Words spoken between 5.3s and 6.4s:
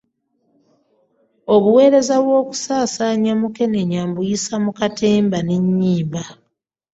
n'ennyimba